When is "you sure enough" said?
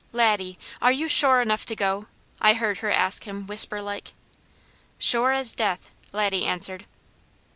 0.91-1.63